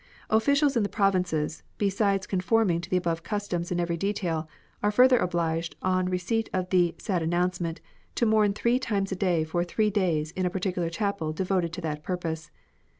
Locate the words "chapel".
10.89-11.33